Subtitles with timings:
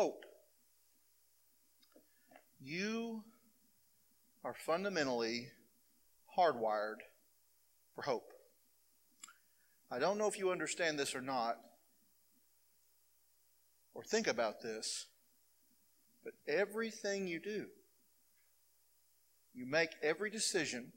[0.00, 0.24] hope.
[2.58, 3.22] You
[4.42, 5.48] are fundamentally
[6.38, 7.02] hardwired
[7.94, 8.32] for hope.
[9.90, 11.56] I don't know if you understand this or not,
[13.92, 15.08] or think about this,
[16.24, 17.66] but everything you do,
[19.52, 20.92] you make every decision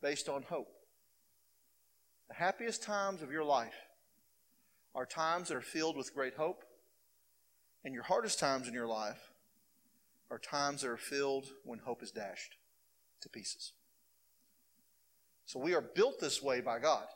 [0.00, 0.70] based on hope.
[2.28, 3.74] The happiest times of your life
[4.94, 6.62] are times that are filled with great hope,
[7.84, 9.30] and your hardest times in your life
[10.30, 12.56] are times that are filled when hope is dashed
[13.20, 13.72] to pieces.
[15.46, 17.06] So we are built this way by God.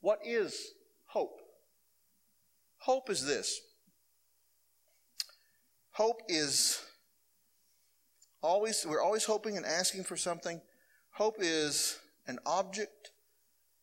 [0.00, 0.72] What is
[1.06, 1.40] hope?
[2.78, 3.60] Hope is this.
[5.92, 6.82] Hope is
[8.42, 10.60] always, we're always hoping and asking for something.
[11.12, 13.10] Hope is an object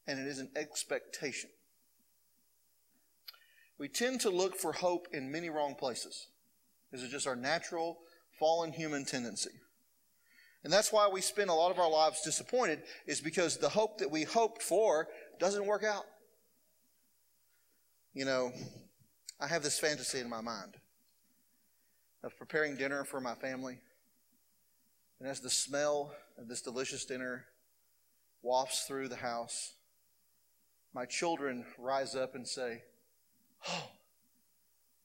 [0.08, 1.50] and it is an expectation.
[3.80, 6.28] We tend to look for hope in many wrong places.
[6.92, 7.98] This is just our natural
[8.40, 9.52] fallen human tendency.
[10.64, 14.00] And that's why we spend a lot of our lives disappointed, is because the hope
[14.00, 15.08] that we hoped for
[15.40, 16.06] doesn't work out.
[18.14, 18.52] You know,
[19.40, 20.76] I have this fantasy in my mind
[22.24, 23.78] of preparing dinner for my family.
[25.20, 27.46] And as the smell of this delicious dinner
[28.42, 29.74] wafts through the house,
[30.94, 32.82] my children rise up and say,
[33.70, 33.90] Oh,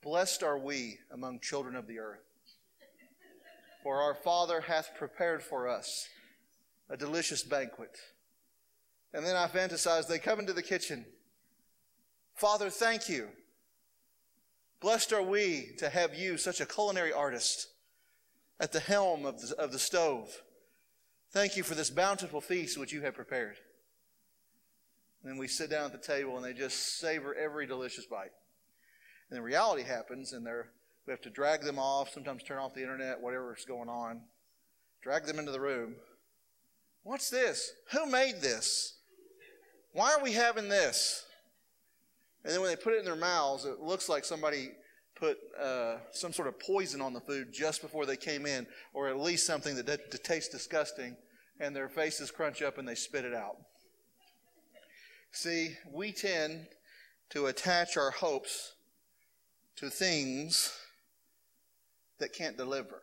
[0.02, 2.20] blessed are we among children of the earth.
[3.82, 6.08] For our Father hath prepared for us
[6.88, 7.98] a delicious banquet.
[9.12, 11.04] And then I fantasize, they come into the kitchen.
[12.34, 13.28] Father, thank you.
[14.80, 17.68] Blessed are we to have you, such a culinary artist,
[18.58, 20.42] at the helm of the, of the stove.
[21.30, 23.56] Thank you for this bountiful feast which you have prepared.
[25.22, 28.32] And then we sit down at the table and they just savor every delicious bite.
[29.32, 30.66] And the reality happens and they're
[31.06, 34.20] we have to drag them off, sometimes turn off the internet, whatever's going on.
[35.02, 35.94] Drag them into the room.
[37.02, 37.72] What's this?
[37.92, 38.98] Who made this?
[39.94, 41.24] Why are we having this?
[42.44, 44.72] And then when they put it in their mouths, it looks like somebody
[45.16, 49.08] put uh, some sort of poison on the food just before they came in, or
[49.08, 51.16] at least something that, that tastes disgusting,
[51.58, 53.56] and their faces crunch up and they spit it out.
[55.32, 56.66] See, we tend
[57.30, 58.74] to attach our hopes
[59.76, 60.76] to things
[62.18, 63.02] that can't deliver.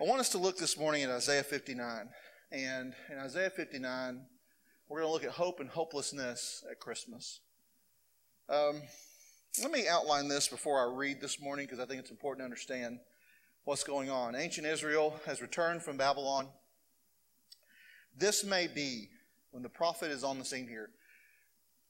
[0.00, 2.08] I want us to look this morning at Isaiah 59.
[2.52, 4.20] And in Isaiah 59,
[4.88, 7.40] we're going to look at hope and hopelessness at Christmas.
[8.48, 8.82] Um,
[9.62, 12.44] let me outline this before I read this morning because I think it's important to
[12.44, 12.98] understand
[13.64, 14.36] what's going on.
[14.36, 16.48] Ancient Israel has returned from Babylon.
[18.16, 19.08] This may be,
[19.50, 20.90] when the prophet is on the scene here,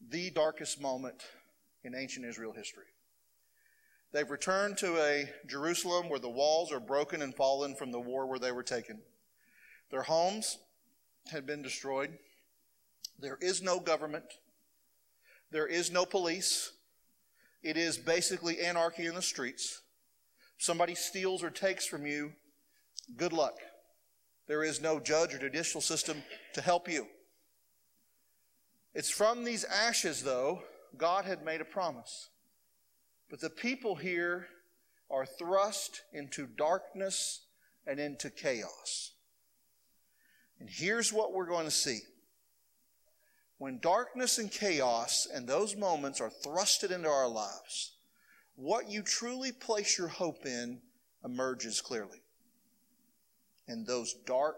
[0.08, 1.22] the darkest moment
[1.86, 2.84] in ancient Israel history.
[4.12, 8.26] They've returned to a Jerusalem where the walls are broken and fallen from the war
[8.26, 9.00] where they were taken.
[9.90, 10.58] Their homes
[11.30, 12.18] had been destroyed.
[13.18, 14.24] There is no government.
[15.50, 16.72] There is no police.
[17.62, 19.82] It is basically anarchy in the streets.
[20.58, 22.32] Somebody steals or takes from you,
[23.16, 23.58] good luck.
[24.46, 26.22] There is no judge or judicial system
[26.54, 27.06] to help you.
[28.94, 30.62] It's from these ashes, though,
[30.96, 32.30] God had made a promise.
[33.28, 34.46] But the people here
[35.10, 37.42] are thrust into darkness
[37.86, 39.12] and into chaos.
[40.58, 42.00] And here's what we're going to see.
[43.58, 47.92] When darkness and chaos and those moments are thrusted into our lives,
[48.54, 50.80] what you truly place your hope in
[51.24, 52.22] emerges clearly.
[53.68, 54.56] In those dark,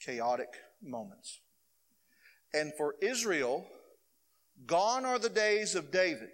[0.00, 0.48] chaotic
[0.82, 1.40] moments.
[2.54, 3.66] And for Israel,
[4.66, 6.30] gone are the days of David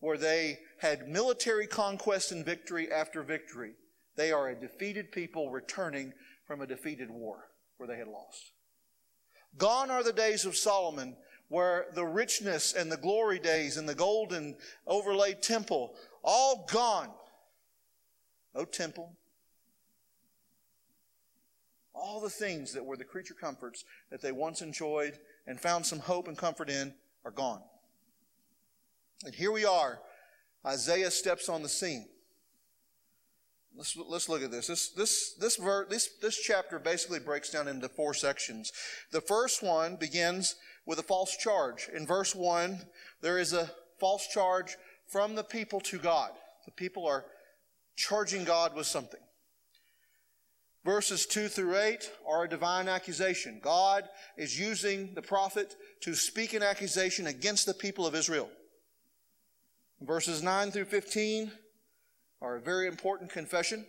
[0.00, 3.72] where they had military conquest and victory after victory.
[4.16, 6.12] They are a defeated people returning
[6.46, 7.48] from a defeated war
[7.78, 8.52] where they had lost.
[9.56, 11.16] Gone are the days of Solomon
[11.48, 17.10] where the richness and the glory days and the golden overlaid temple, all gone.
[18.54, 19.12] No temple.
[21.94, 26.00] All the things that were the creature comforts that they once enjoyed and found some
[26.00, 26.92] hope and comfort in
[27.24, 27.62] are gone.
[29.24, 30.00] And here we are.
[30.66, 32.06] Isaiah steps on the scene.
[33.76, 34.68] Let's, let's look at this.
[34.68, 38.72] This, this, this, ver, this, this chapter basically breaks down into four sections.
[39.10, 40.54] The first one begins
[40.86, 41.88] with a false charge.
[41.94, 42.80] In verse 1,
[43.20, 44.76] there is a false charge
[45.08, 46.30] from the people to God.
[46.66, 47.24] The people are
[47.96, 49.20] charging God with something.
[50.84, 53.58] Verses 2 through 8 are a divine accusation.
[53.62, 54.04] God
[54.36, 58.50] is using the prophet to speak an accusation against the people of Israel.
[60.02, 61.50] Verses 9 through 15
[62.42, 63.86] are a very important confession.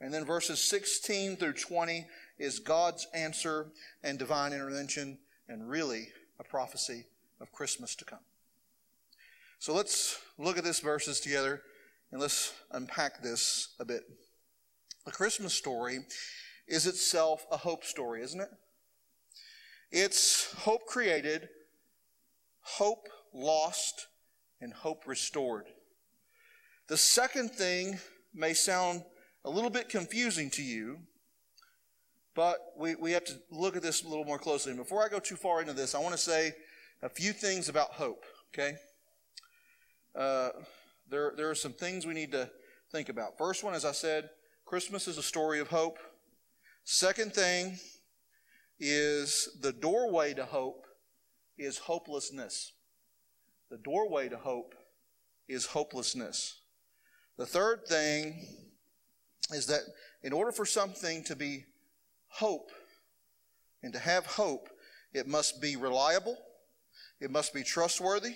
[0.00, 2.06] And then verses 16 through 20
[2.38, 3.68] is God's answer
[4.02, 5.18] and divine intervention,
[5.48, 6.08] and really
[6.38, 7.04] a prophecy
[7.40, 8.18] of Christmas to come.
[9.58, 11.62] So let's look at these verses together
[12.10, 14.02] and let's unpack this a bit.
[15.06, 16.00] The Christmas story
[16.66, 18.48] is itself a hope story, isn't it?
[19.92, 21.48] It's hope created,
[22.60, 24.08] hope lost,
[24.60, 25.66] and hope restored.
[26.88, 28.00] The second thing
[28.34, 29.04] may sound
[29.44, 30.98] a little bit confusing to you,
[32.34, 34.72] but we, we have to look at this a little more closely.
[34.72, 36.52] And before I go too far into this, I want to say
[37.00, 38.76] a few things about hope, okay?
[40.16, 40.48] Uh,
[41.08, 42.50] there, there are some things we need to
[42.90, 43.38] think about.
[43.38, 44.30] First one, as I said,
[44.66, 45.96] Christmas is a story of hope.
[46.82, 47.78] Second thing
[48.80, 50.88] is the doorway to hope
[51.56, 52.72] is hopelessness.
[53.70, 54.74] The doorway to hope
[55.48, 56.62] is hopelessness.
[57.38, 58.44] The third thing
[59.52, 59.82] is that
[60.24, 61.64] in order for something to be
[62.26, 62.72] hope
[63.84, 64.68] and to have hope,
[65.14, 66.36] it must be reliable,
[67.20, 68.34] it must be trustworthy,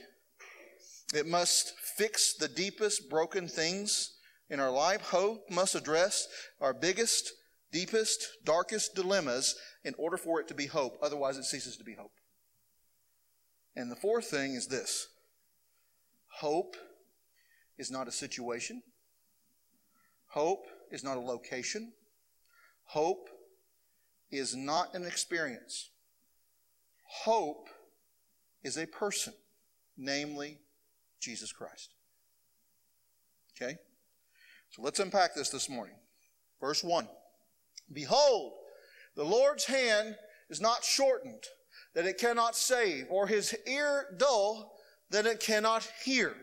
[1.12, 4.12] it must fix the deepest broken things
[4.50, 5.00] in our life.
[5.00, 6.28] Hope must address
[6.60, 7.32] our biggest,
[7.72, 10.98] deepest, darkest dilemmas in order for it to be hope.
[11.02, 12.12] Otherwise, it ceases to be hope.
[13.76, 15.08] And the fourth thing is this
[16.26, 16.76] hope
[17.78, 18.82] is not a situation,
[20.26, 21.92] hope is not a location,
[22.84, 23.30] hope
[24.30, 25.90] is not an experience.
[27.24, 27.68] Hope
[28.62, 29.32] is a person,
[29.96, 30.58] namely
[31.18, 31.94] Jesus Christ.
[33.52, 33.78] Okay?
[34.70, 35.96] So let's unpack this this morning.
[36.60, 37.08] Verse 1
[37.92, 38.52] Behold,
[39.16, 40.16] the Lord's hand
[40.48, 41.44] is not shortened
[41.94, 44.72] that it cannot save, or his ear dull
[45.10, 46.34] that it cannot hear.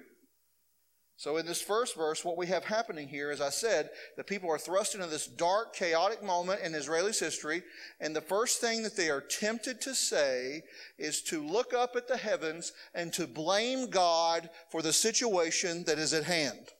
[1.19, 4.51] So, in this first verse, what we have happening here, as I said, the people
[4.51, 7.63] are thrust into this dark, chaotic moment in Israel's history,
[7.99, 10.61] and the first thing that they are tempted to say
[10.99, 15.97] is to look up at the heavens and to blame God for the situation that
[15.97, 16.73] is at hand.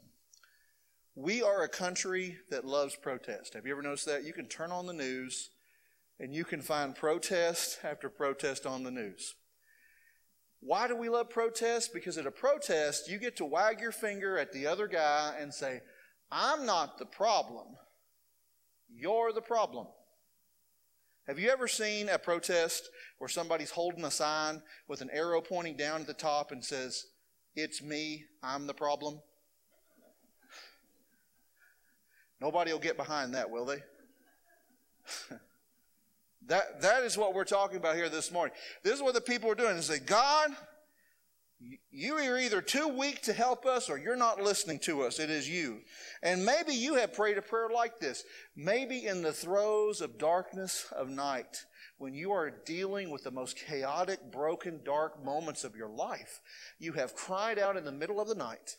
[1.19, 3.55] We are a country that loves protest.
[3.55, 4.23] Have you ever noticed that?
[4.23, 5.49] You can turn on the news
[6.19, 9.33] and you can find protest after protest on the news.
[10.59, 11.91] Why do we love protest?
[11.91, 15.51] Because at a protest, you get to wag your finger at the other guy and
[15.51, 15.81] say,
[16.31, 17.65] I'm not the problem.
[18.87, 19.87] You're the problem.
[21.25, 25.77] Have you ever seen a protest where somebody's holding a sign with an arrow pointing
[25.77, 27.05] down at the top and says,
[27.55, 29.19] It's me, I'm the problem?
[32.39, 33.83] Nobody will get behind that, will they?
[36.47, 38.55] That, that is what we're talking about here this morning.
[38.81, 39.75] This is what the people are doing.
[39.75, 40.51] They say, God,
[41.91, 45.19] you are either too weak to help us or you're not listening to us.
[45.19, 45.79] It is you.
[46.23, 48.23] And maybe you have prayed a prayer like this.
[48.55, 51.65] Maybe in the throes of darkness of night,
[51.97, 56.39] when you are dealing with the most chaotic, broken, dark moments of your life,
[56.79, 58.77] you have cried out in the middle of the night,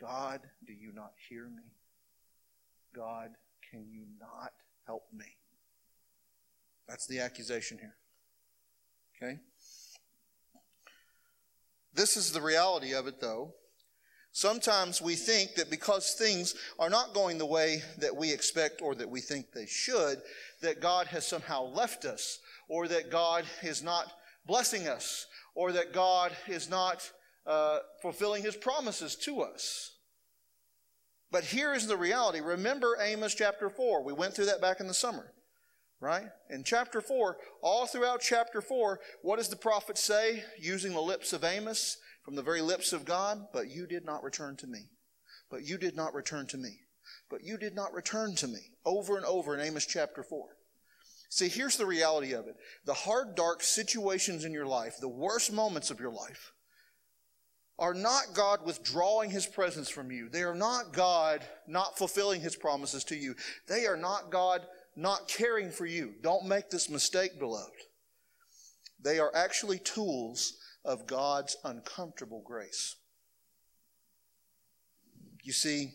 [0.00, 1.74] God, do you not hear me?
[2.94, 3.30] God,
[3.70, 4.52] can you not
[4.86, 5.26] help me?
[6.88, 7.96] That's the accusation here.
[9.16, 9.38] Okay?
[11.92, 13.54] This is the reality of it, though.
[14.32, 18.94] Sometimes we think that because things are not going the way that we expect or
[18.96, 20.20] that we think they should,
[20.60, 24.12] that God has somehow left us, or that God is not
[24.44, 27.08] blessing us, or that God is not
[27.46, 29.93] uh, fulfilling his promises to us.
[31.34, 32.40] But here is the reality.
[32.40, 34.04] Remember Amos chapter 4.
[34.04, 35.34] We went through that back in the summer
[36.04, 36.26] right?
[36.50, 41.32] In chapter 4, all throughout chapter 4, what does the prophet say using the lips
[41.32, 43.46] of Amos from the very lips of God?
[43.54, 44.90] But you did not return to me.
[45.50, 46.80] But you did not return to me.
[47.30, 48.60] But you did not return to me.
[48.84, 50.46] Over and over in Amos chapter 4.
[51.30, 52.56] See, here's the reality of it.
[52.84, 56.52] The hard, dark situations in your life, the worst moments of your life,
[57.78, 60.28] are not God withdrawing his presence from you.
[60.28, 63.34] They are not God not fulfilling his promises to you.
[63.66, 64.66] They are not God
[64.96, 66.14] not caring for you.
[66.22, 67.72] Don't make this mistake, beloved.
[69.02, 70.54] They are actually tools
[70.84, 72.96] of God's uncomfortable grace.
[75.42, 75.92] You see,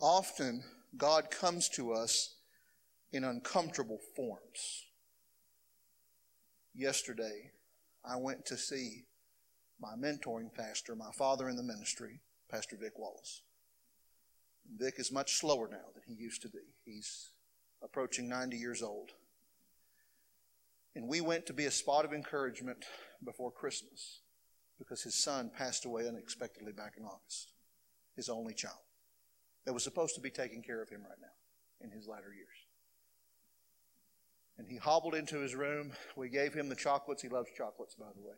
[0.00, 0.64] often
[0.96, 2.34] God comes to us
[3.12, 4.86] in uncomfortable forms.
[6.74, 7.50] Yesterday,
[8.04, 9.04] I went to see
[9.80, 13.42] my mentoring pastor, my father in the ministry, Pastor Vic Wallace.
[14.76, 16.60] Vic is much slower now than he used to be.
[16.84, 17.30] He's
[17.82, 19.10] approaching 90 years old.
[20.94, 22.84] And we went to be a spot of encouragement
[23.24, 24.20] before Christmas
[24.78, 27.52] because his son passed away unexpectedly back in August,
[28.14, 28.74] his only child,
[29.64, 32.48] that was supposed to be taking care of him right now in his latter years.
[34.58, 35.92] And he hobbled into his room.
[36.16, 37.22] We gave him the chocolates.
[37.22, 38.34] He loves chocolates, by the way.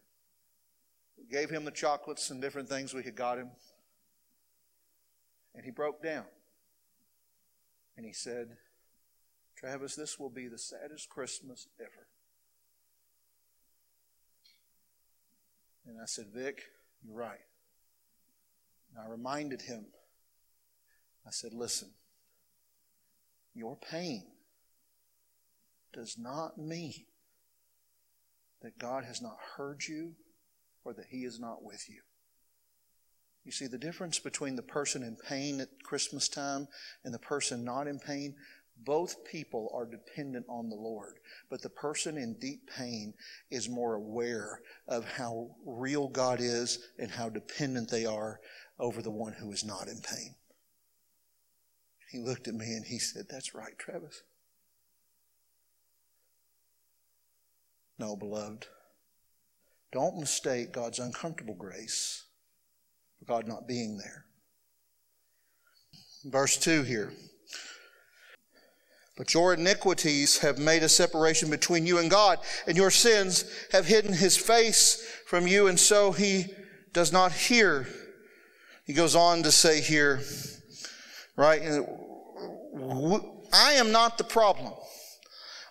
[1.30, 3.50] Gave him the chocolates and different things we had got him.
[5.54, 6.24] And he broke down.
[7.96, 8.56] And he said,
[9.56, 12.08] Travis, this will be the saddest Christmas ever.
[15.86, 16.62] And I said, Vic,
[17.04, 17.38] you're right.
[18.90, 19.86] And I reminded him,
[21.26, 21.90] I said, listen,
[23.54, 24.24] your pain
[25.92, 27.06] does not mean
[28.62, 30.12] that God has not heard you
[30.84, 32.00] or that He is not with you.
[33.44, 36.66] You see, the difference between the person in pain at Christmas time
[37.04, 38.34] and the person not in pain,
[38.84, 41.14] both people are dependent on the Lord.
[41.50, 43.14] But the person in deep pain
[43.50, 48.40] is more aware of how real God is and how dependent they are
[48.78, 50.34] over the one who is not in pain.
[52.10, 54.22] He looked at me and he said, That's right, Travis.
[57.98, 58.66] No, beloved.
[59.94, 62.24] Don't mistake God's uncomfortable grace
[63.16, 64.24] for God not being there.
[66.24, 67.12] Verse 2 here.
[69.16, 73.86] But your iniquities have made a separation between you and God, and your sins have
[73.86, 76.46] hidden his face from you, and so he
[76.92, 77.86] does not hear.
[78.86, 80.22] He goes on to say here,
[81.36, 81.62] right?
[83.52, 84.72] I am not the problem.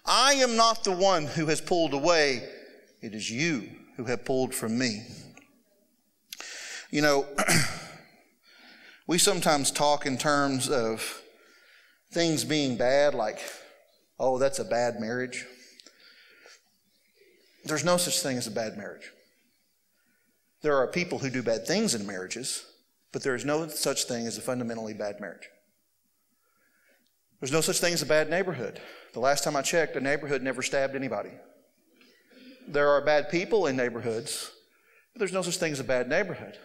[0.06, 2.48] I am not the one who has pulled away.
[3.02, 5.04] It is you who have pulled from me.
[6.90, 7.26] You know,
[9.08, 11.22] we sometimes talk in terms of
[12.12, 13.40] things being bad, like,
[14.20, 15.46] oh, that's a bad marriage.
[17.66, 19.12] There's no such thing as a bad marriage.
[20.62, 22.66] There are people who do bad things in marriages,
[23.12, 25.50] but there is no such thing as a fundamentally bad marriage.
[27.40, 28.80] There's no such thing as a bad neighborhood.
[29.14, 31.32] The last time I checked, a neighborhood never stabbed anybody.
[32.68, 34.52] There are bad people in neighborhoods,
[35.14, 36.58] but there's no such thing as a bad neighborhood.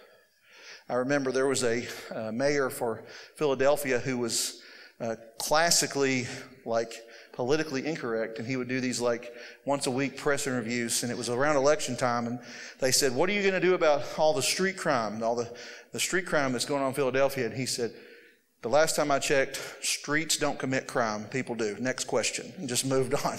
[0.88, 3.02] I remember there was a uh, mayor for
[3.36, 4.62] Philadelphia who was
[5.00, 6.26] uh, classically
[6.64, 6.94] like
[7.32, 9.32] politically incorrect, and he would do these like
[9.64, 12.38] once a week press interviews, and it was around election time, and
[12.80, 15.52] they said, "What are you going to do about all the street crime, all the
[15.92, 17.92] the street crime that's going on in Philadelphia?" And he said,
[18.60, 21.24] the last time I checked, streets don't commit crime.
[21.26, 21.76] People do.
[21.78, 22.52] Next question.
[22.58, 23.38] And just moved on.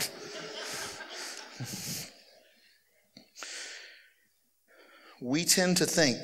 [5.21, 6.17] We tend to think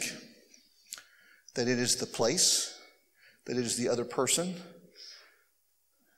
[1.55, 2.79] that it is the place,
[3.45, 4.55] that it is the other person,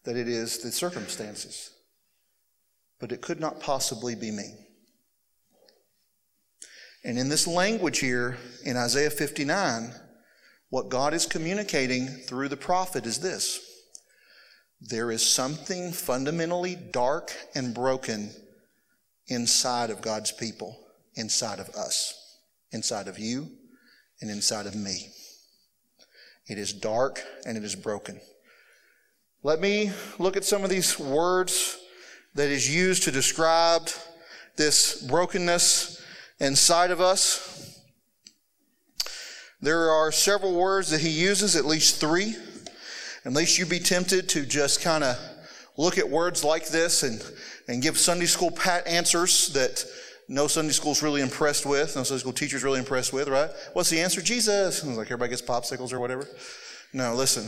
[0.04, 1.72] that it is the circumstances.
[3.00, 4.56] But it could not possibly be me.
[7.04, 9.94] And in this language here in Isaiah 59,
[10.70, 13.64] what God is communicating through the prophet is this
[14.80, 18.30] there is something fundamentally dark and broken
[19.28, 20.78] inside of God's people,
[21.16, 22.27] inside of us,
[22.72, 23.50] inside of you,
[24.22, 25.08] and inside of me.
[26.48, 28.22] It is dark and it is broken.
[29.44, 31.78] Let me look at some of these words
[32.36, 33.90] that is used to describe
[34.56, 36.02] this brokenness
[36.40, 37.82] inside of us.
[39.62, 42.36] There are several words that he uses, at least three.
[43.26, 45.18] At least you'd be tempted to just kind of
[45.78, 47.24] look at words like this and,
[47.68, 49.86] and give Sunday school pat answers that
[50.28, 53.50] no Sunday school's really impressed with, no Sunday school teacher's really impressed with, right?
[53.74, 54.22] What's the answer?
[54.22, 54.84] Jesus.
[54.84, 56.28] Like everybody gets popsicles or whatever.
[56.94, 57.48] No, listen.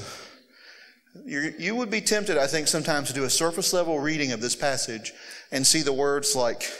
[1.26, 4.42] you you would be tempted, I think, sometimes to do a surface level reading of
[4.42, 5.14] this passage
[5.52, 6.72] and see the words like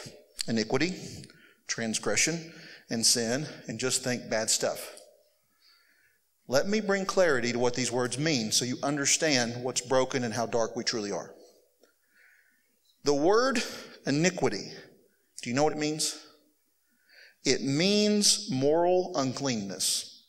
[0.48, 0.96] iniquity,
[1.68, 2.54] transgression,
[2.90, 4.96] and sin, and just think bad stuff.
[6.48, 10.34] Let me bring clarity to what these words mean so you understand what's broken and
[10.34, 11.32] how dark we truly are.
[13.04, 13.62] The word
[14.08, 14.72] iniquity,
[15.40, 16.18] do you know what it means?
[17.46, 20.24] It means moral uncleanness.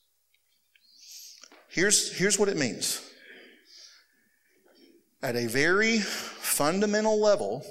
[1.68, 3.00] Here's, here's what it means.
[5.22, 7.64] At a very fundamental level,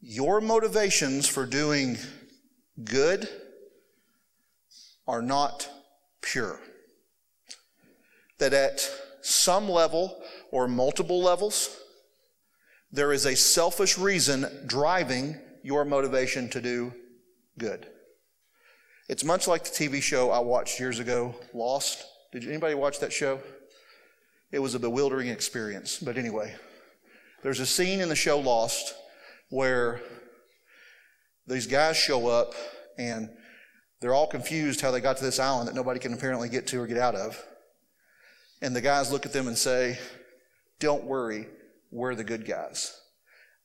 [0.00, 1.98] your motivations for doing
[2.84, 3.28] good
[5.06, 5.68] are not
[6.20, 6.60] pure.
[8.38, 8.88] That at
[9.22, 11.76] some level or multiple levels,
[12.90, 16.92] there is a selfish reason driving your motivation to do
[17.58, 17.86] good.
[19.08, 22.04] It's much like the TV show I watched years ago, Lost.
[22.32, 23.40] Did anybody watch that show?
[24.50, 25.98] It was a bewildering experience.
[25.98, 26.54] But anyway,
[27.42, 28.94] there's a scene in the show Lost
[29.50, 30.00] where
[31.46, 32.54] these guys show up
[32.98, 33.30] and
[34.00, 36.80] they're all confused how they got to this island that nobody can apparently get to
[36.80, 37.42] or get out of.
[38.60, 39.98] And the guys look at them and say,
[40.80, 41.46] Don't worry,
[41.90, 43.00] we're the good guys.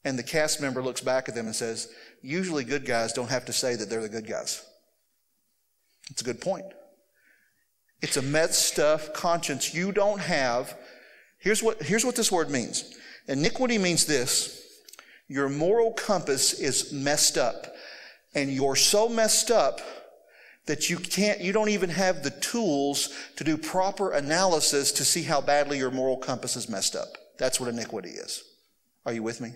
[0.03, 1.89] And the cast member looks back at them and says,
[2.21, 4.65] Usually good guys don't have to say that they're the good guys.
[6.09, 6.65] It's a good point.
[8.01, 10.75] It's a messed up conscience you don't have.
[11.37, 12.95] Here's what, here's what this word means
[13.27, 14.57] iniquity means this
[15.27, 17.67] your moral compass is messed up,
[18.35, 19.79] and you're so messed up
[20.65, 25.23] that you can't, you don't even have the tools to do proper analysis to see
[25.23, 27.17] how badly your moral compass is messed up.
[27.41, 28.43] That's what iniquity is.
[29.03, 29.53] Are you with me?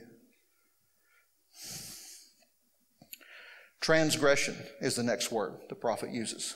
[3.80, 6.56] Transgression is the next word the prophet uses.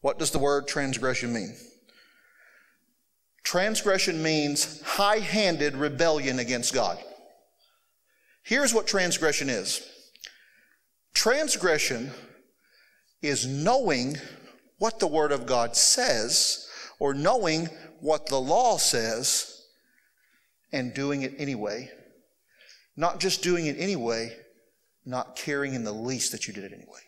[0.00, 1.54] What does the word transgression mean?
[3.44, 6.98] Transgression means high handed rebellion against God.
[8.42, 9.88] Here's what transgression is
[11.14, 12.10] transgression
[13.22, 14.16] is knowing
[14.78, 17.68] what the Word of God says or knowing
[18.00, 19.53] what the law says
[20.74, 21.88] and doing it anyway.
[22.96, 24.36] Not just doing it anyway,
[25.06, 27.00] not caring in the least that you did it anyway.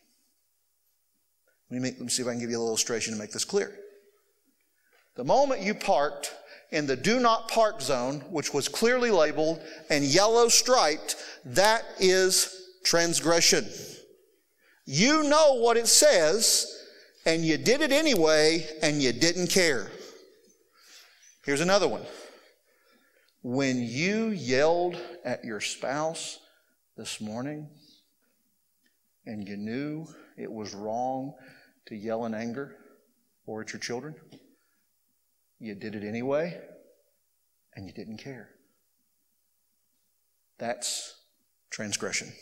[1.69, 3.19] Let me, make, let me see if I can give you a little illustration to
[3.19, 3.77] make this clear.
[5.17, 6.33] The moment you parked
[6.71, 12.71] in the do not park zone, which was clearly labeled and yellow striped, that is
[12.85, 13.67] transgression.
[14.85, 16.73] You know what it says,
[17.25, 19.91] and you did it anyway, and you didn't care.
[21.45, 22.03] Here's another one.
[23.43, 26.39] When you yelled at your spouse
[26.97, 27.69] this morning,
[29.27, 31.35] and you knew it was wrong
[31.87, 32.77] to yell in anger
[33.47, 34.15] or at your children,
[35.59, 36.61] you did it anyway,
[37.75, 38.51] and you didn't care.
[40.59, 41.15] That's
[41.71, 42.33] transgression.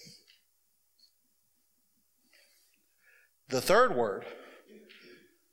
[3.49, 4.25] The third word,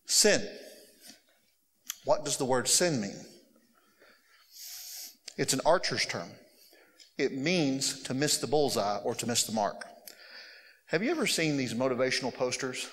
[0.06, 0.48] sin.
[2.06, 3.26] What does the word sin mean?
[5.38, 6.30] It's an archer's term.
[7.18, 9.86] It means to miss the bullseye or to miss the mark.
[10.88, 12.90] Have you ever seen these motivational posters?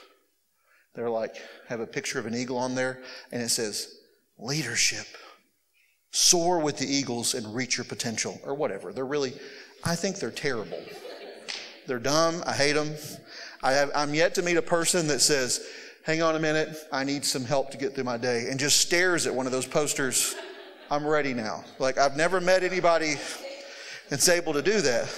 [0.94, 1.36] They're like,
[1.68, 3.00] have a picture of an eagle on there,
[3.32, 3.96] and it says,
[4.38, 5.06] leadership.
[6.10, 8.92] Soar with the eagles and reach your potential, or whatever.
[8.92, 9.34] They're really,
[9.84, 10.82] I think they're terrible.
[11.86, 12.42] They're dumb.
[12.46, 12.94] I hate them.
[13.62, 15.66] I have, I'm yet to meet a person that says,
[16.04, 18.80] hang on a minute, I need some help to get through my day, and just
[18.80, 20.34] stares at one of those posters.
[20.90, 21.64] I'm ready now.
[21.78, 23.16] Like, I've never met anybody
[24.08, 25.14] that's able to do that.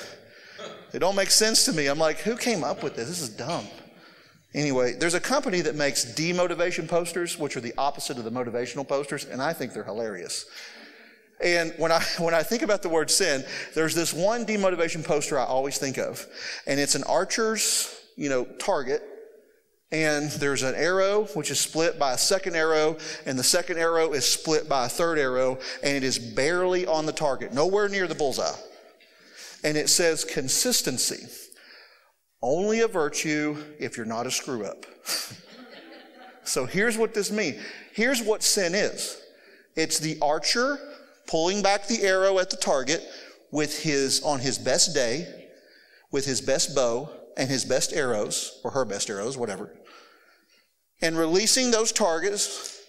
[0.93, 1.87] It don't make sense to me.
[1.87, 3.09] I'm like, who came up with this?
[3.09, 3.67] This is dumb.
[4.53, 8.87] Anyway, there's a company that makes demotivation posters, which are the opposite of the motivational
[8.87, 10.47] posters, and I think they're hilarious.
[11.43, 15.39] And when I, when I think about the word sin, there's this one demotivation poster
[15.39, 16.27] I always think of.
[16.67, 19.03] And it's an archer's you know, target.
[19.93, 24.13] And there's an arrow which is split by a second arrow, and the second arrow
[24.13, 28.07] is split by a third arrow, and it is barely on the target, nowhere near
[28.07, 28.57] the bullseye.
[29.65, 31.27] And it says consistency.
[32.41, 34.87] Only a virtue if you're not a screw up.
[36.45, 37.61] so here's what this means.
[37.93, 39.21] Here's what sin is.
[39.75, 40.79] It's the archer
[41.27, 43.03] pulling back the arrow at the target
[43.51, 45.40] with his on his best day
[46.11, 49.75] with his best bow and his best arrows, or her best arrows, whatever,
[51.01, 52.81] and releasing those targets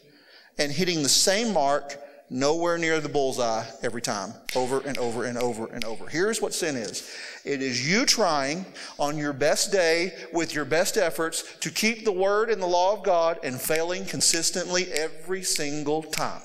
[0.57, 1.97] and hitting the same mark
[2.29, 6.07] nowhere near the bullseye every time, over and over and over and over.
[6.07, 7.10] Here's what sin is
[7.43, 8.65] it is you trying
[8.97, 12.93] on your best day with your best efforts to keep the word and the law
[12.93, 16.41] of God and failing consistently every single time.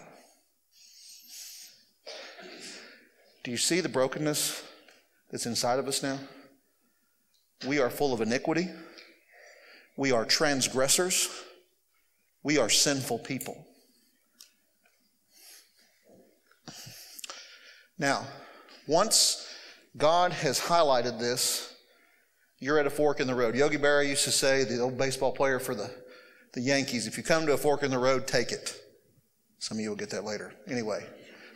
[3.44, 4.64] Do you see the brokenness
[5.30, 6.18] that's inside of us now?
[7.64, 8.68] We are full of iniquity.
[9.96, 11.30] We are transgressors.
[12.42, 13.66] We are sinful people.
[17.98, 18.26] Now,
[18.86, 19.48] once
[19.96, 21.74] God has highlighted this,
[22.58, 23.54] you're at a fork in the road.
[23.54, 25.90] Yogi Berra used to say, the old baseball player for the,
[26.52, 28.78] the Yankees, if you come to a fork in the road, take it.
[29.58, 30.52] Some of you will get that later.
[30.68, 31.06] Anyway,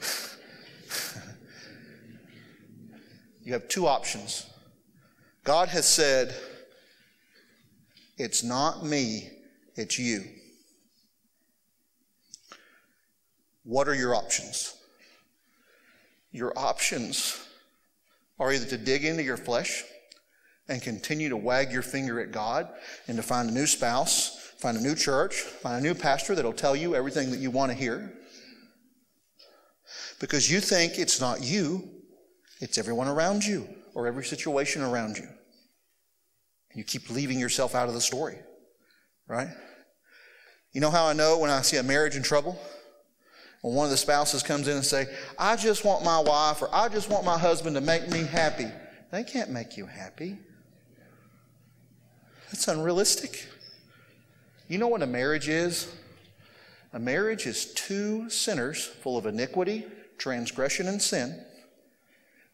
[3.43, 4.50] you have two options.
[5.45, 6.35] God has said,
[8.19, 9.31] It's not me,
[9.75, 10.25] it's you.
[13.65, 14.77] What are your options?
[16.33, 17.39] Your options
[18.39, 19.85] are either to dig into your flesh
[20.69, 22.69] and continue to wag your finger at God
[23.09, 26.53] and to find a new spouse, find a new church, find a new pastor that'll
[26.53, 28.13] tell you everything that you want to hear.
[30.21, 31.89] Because you think it's not you,
[32.61, 33.69] it's everyone around you
[34.01, 35.29] or every situation around you.
[36.75, 38.39] You keep leaving yourself out of the story,
[39.29, 39.49] right?
[40.73, 42.59] You know how I know when I see a marriage in trouble?
[43.61, 45.07] When one of the spouses comes in and say,
[45.39, 48.69] I just want my wife or I just want my husband to make me happy.
[49.11, 50.39] They can't make you happy.
[52.51, 53.47] That's unrealistic.
[54.69, 55.93] You know what a marriage is?
[56.95, 59.85] A marriage is two sinners full of iniquity,
[60.17, 61.45] transgression, and sin,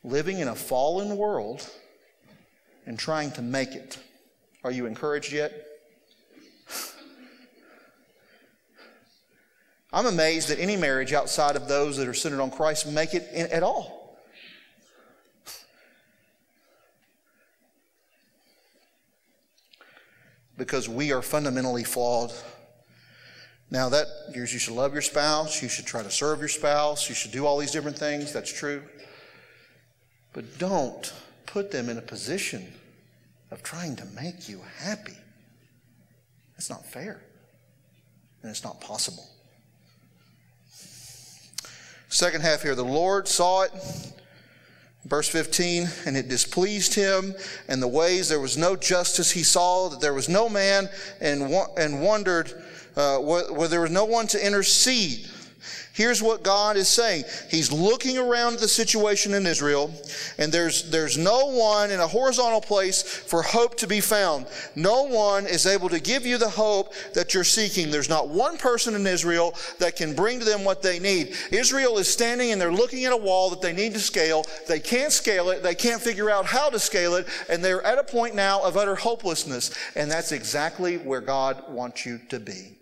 [0.06, 1.68] living in a fallen world
[2.86, 3.98] and trying to make it.
[4.62, 5.66] Are you encouraged yet?
[9.92, 13.28] I'm amazed that any marriage outside of those that are centered on Christ make it
[13.32, 14.18] in, at all.
[20.56, 22.32] Because we are fundamentally flawed.
[23.70, 27.14] Now, that you should love your spouse, you should try to serve your spouse, you
[27.14, 28.32] should do all these different things.
[28.32, 28.82] That's true.
[30.36, 31.14] But don't
[31.46, 32.70] put them in a position
[33.50, 35.16] of trying to make you happy.
[36.52, 37.22] That's not fair.
[38.42, 39.26] And it's not possible.
[42.10, 43.72] Second half here the Lord saw it.
[45.06, 47.34] Verse 15, and it displeased him,
[47.68, 49.30] and the ways there was no justice.
[49.30, 51.44] He saw that there was no man, and,
[51.78, 52.52] and wondered
[52.96, 55.28] uh, where there was no one to intercede.
[55.92, 57.24] Here's what God is saying.
[57.50, 59.90] He's looking around at the situation in Israel,
[60.38, 64.46] and there's, there's no one in a horizontal place for hope to be found.
[64.74, 67.90] No one is able to give you the hope that you're seeking.
[67.90, 71.34] There's not one person in Israel that can bring to them what they need.
[71.50, 74.44] Israel is standing and they're looking at a wall that they need to scale.
[74.68, 75.62] They can't scale it.
[75.62, 77.26] They can't figure out how to scale it.
[77.48, 79.74] And they're at a point now of utter hopelessness.
[79.96, 82.75] And that's exactly where God wants you to be.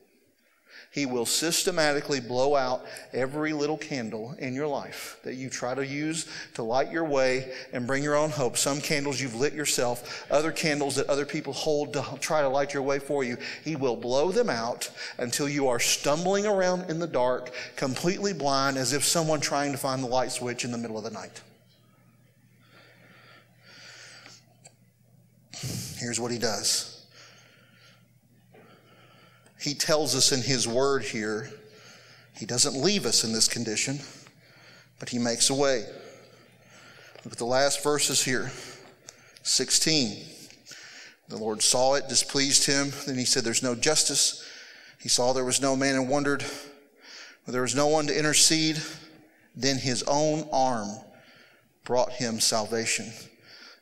[0.95, 5.85] He will systematically blow out every little candle in your life that you try to
[5.85, 8.57] use to light your way and bring your own hope.
[8.57, 12.73] Some candles you've lit yourself, other candles that other people hold to try to light
[12.73, 13.39] your way for you.
[13.65, 18.77] He will blow them out until you are stumbling around in the dark, completely blind,
[18.77, 21.43] as if someone trying to find the light switch in the middle of the night.
[25.99, 26.94] Here's what he does
[29.65, 31.49] he tells us in His Word here,
[32.37, 33.99] He doesn't leave us in this condition,
[34.99, 35.87] but He makes a way.
[37.25, 38.53] Look at the last verses here
[39.43, 40.23] 16.
[41.29, 42.93] The Lord saw it, displeased him.
[43.07, 44.47] Then he said, There's no justice.
[45.01, 46.45] He saw there was no man and wondered,
[47.47, 48.83] there was no one to intercede.
[49.57, 50.91] Then his own arm
[51.85, 53.11] brought him salvation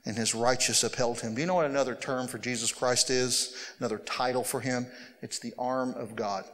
[0.05, 1.35] and his righteous upheld him.
[1.35, 3.57] Do you know what another term for Jesus Christ is?
[3.79, 4.87] Another title for him?
[5.23, 6.45] It's the arm of God.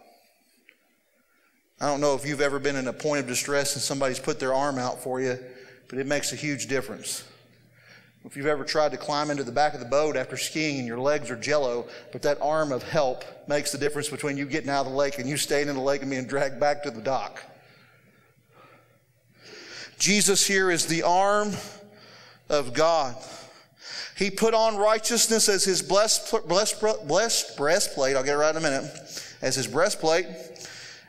[1.80, 4.40] I don't know if you've ever been in a point of distress and somebody's put
[4.40, 5.38] their arm out for you,
[5.88, 7.24] but it makes a huge difference.
[8.24, 10.86] If you've ever tried to climb into the back of the boat after skiing and
[10.86, 14.68] your legs are jello, but that arm of help makes the difference between you getting
[14.68, 16.90] out of the lake and you staying in the lake and being dragged back to
[16.90, 17.42] the dock.
[19.98, 21.52] Jesus here is the arm
[22.48, 23.16] of God.
[24.18, 28.16] He put on righteousness as his blessed, blessed, blessed breastplate.
[28.16, 28.92] I'll get it right in a minute.
[29.40, 30.26] As his breastplate,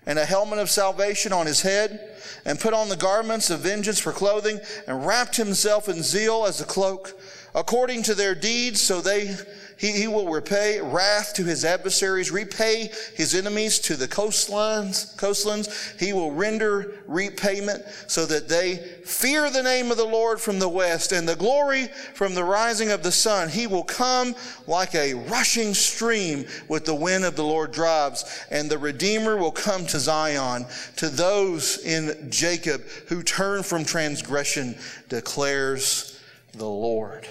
[0.06, 3.98] and a helmet of salvation on his head, and put on the garments of vengeance
[3.98, 7.20] for clothing, and wrapped himself in zeal as a cloak,
[7.56, 9.36] according to their deeds, so they
[9.80, 15.94] he, he will repay wrath to his adversaries, repay his enemies to the coastlines, coastlands.
[15.98, 20.68] He will render repayment so that they fear the name of the Lord from the
[20.68, 23.48] west and the glory from the rising of the sun.
[23.48, 24.36] He will come
[24.68, 29.50] like a rushing stream with the wind of the Lord drives, and the Redeemer will
[29.50, 30.66] come to Zion,
[30.98, 34.76] to those in Jacob who turn from transgression,
[35.08, 36.20] declares
[36.52, 37.26] the Lord.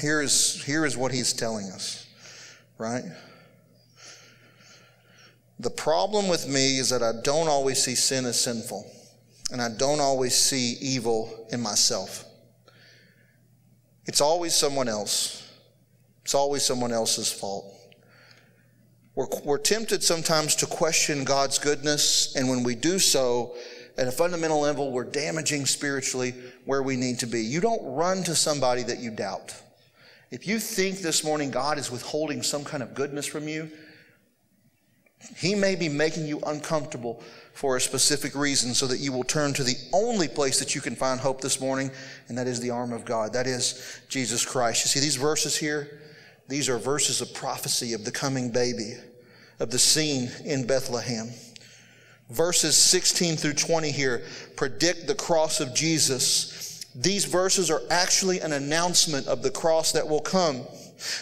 [0.00, 2.06] Here is, here is what he's telling us,
[2.78, 3.02] right?
[5.58, 8.88] The problem with me is that I don't always see sin as sinful,
[9.50, 12.24] and I don't always see evil in myself.
[14.06, 15.44] It's always someone else.
[16.22, 17.74] It's always someone else's fault.
[19.16, 23.56] We're, we're tempted sometimes to question God's goodness, and when we do so,
[23.96, 26.34] at a fundamental level, we're damaging spiritually
[26.66, 27.40] where we need to be.
[27.40, 29.60] You don't run to somebody that you doubt.
[30.30, 33.70] If you think this morning God is withholding some kind of goodness from you,
[35.36, 37.22] He may be making you uncomfortable
[37.54, 40.80] for a specific reason so that you will turn to the only place that you
[40.80, 41.90] can find hope this morning,
[42.28, 43.32] and that is the arm of God.
[43.32, 44.84] That is Jesus Christ.
[44.84, 46.00] You see, these verses here,
[46.46, 48.94] these are verses of prophecy of the coming baby,
[49.58, 51.30] of the scene in Bethlehem.
[52.30, 54.22] Verses 16 through 20 here
[54.56, 56.67] predict the cross of Jesus
[57.00, 60.66] These verses are actually an announcement of the cross that will come.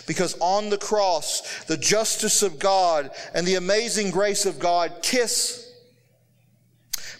[0.07, 5.66] Because on the cross, the justice of God and the amazing grace of God kiss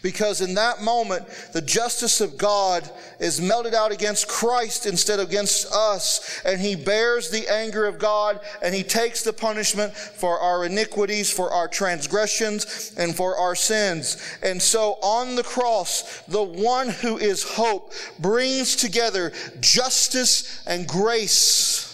[0.07, 2.89] because in that moment, the justice of God
[3.19, 6.41] is melted out against Christ instead of against us.
[6.45, 11.33] And he bears the anger of God and he takes the punishment for our iniquities,
[11.33, 14.17] for our transgressions, and for our sins.
[14.45, 21.86] And so on the cross, the one who is hope brings together justice and grace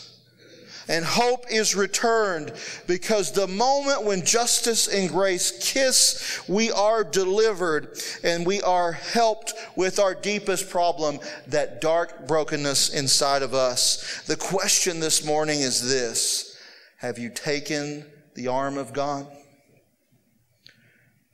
[0.89, 2.53] and hope is returned
[2.87, 9.55] because the moment when justice and grace kiss, we are delivered and we are helped
[9.77, 14.23] with our deepest problem, that dark brokenness inside of us.
[14.27, 16.59] The question this morning is this
[16.99, 19.27] Have you taken the arm of God?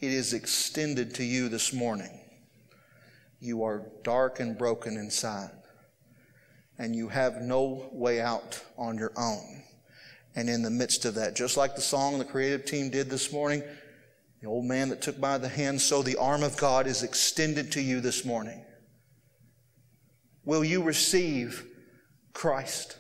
[0.01, 2.21] It is extended to you this morning.
[3.41, 5.51] You are dark and broken inside
[6.79, 9.63] and you have no way out on your own.
[10.37, 13.33] And in the midst of that, just like the song the creative team did this
[13.33, 13.63] morning,
[14.41, 17.73] the old man that took by the hand, so the arm of God is extended
[17.73, 18.65] to you this morning.
[20.45, 21.67] Will you receive
[22.33, 22.97] Christ?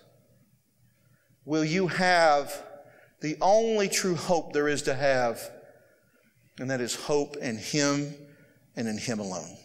[1.44, 2.62] Will you have
[3.20, 5.40] the only true hope there is to have,
[6.58, 8.14] and that is hope in Him
[8.74, 9.56] and in Him alone?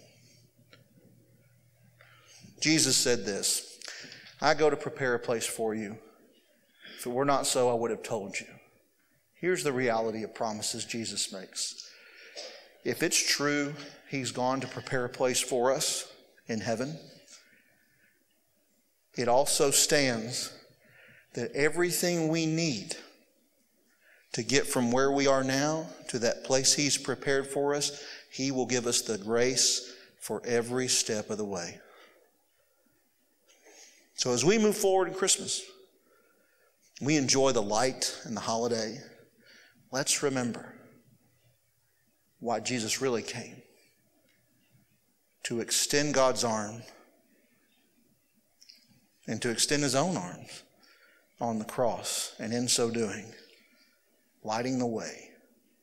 [2.62, 3.73] Jesus said this
[4.43, 5.97] I go to prepare a place for you.
[6.97, 8.47] If it were not so, I would have told you.
[9.36, 11.89] Here's the reality of promises Jesus makes.
[12.84, 13.73] If it's true,
[14.10, 16.12] He's gone to prepare a place for us
[16.47, 16.99] in heaven,
[19.15, 20.53] it also stands
[21.36, 22.97] that everything we need
[24.34, 28.51] to get from where we are now to that place He's prepared for us, He
[28.51, 31.79] will give us the grace for every step of the way.
[34.15, 35.63] So as we move forward in Christmas,
[37.02, 38.99] we enjoy the light and the holiday.
[39.91, 40.73] Let's remember
[42.39, 43.62] why Jesus really came
[45.43, 46.84] to extend God's arm
[49.28, 50.63] and to extend his own arms
[51.39, 53.26] on the cross, and in so doing,
[54.43, 55.30] lighting the way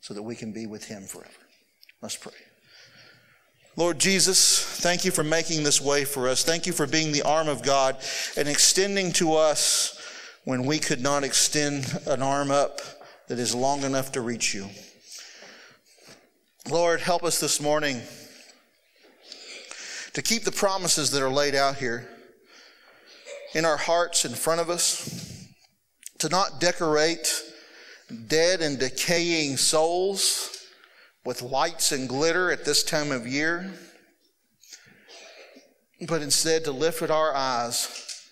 [0.01, 1.31] so that we can be with him forever.
[2.01, 2.33] Let's pray.
[3.77, 6.43] Lord Jesus, thank you for making this way for us.
[6.43, 7.97] Thank you for being the arm of God
[8.37, 9.97] and extending to us
[10.45, 12.81] when we could not extend an arm up
[13.29, 14.69] that is long enough to reach you.
[16.69, 18.01] Lord, help us this morning
[20.15, 22.09] to keep the promises that are laid out here
[23.55, 25.47] in our hearts in front of us,
[26.19, 27.43] to not decorate
[28.27, 30.60] dead and decaying souls
[31.25, 33.71] with lights and glitter at this time of year,
[36.07, 38.27] but instead to lift our eyes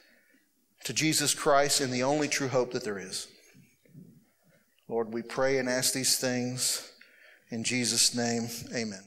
[0.84, 3.28] to Jesus Christ and the only true hope that there is.
[4.88, 6.90] Lord, we pray and ask these things
[7.50, 8.48] in Jesus' name.
[8.74, 9.04] Amen.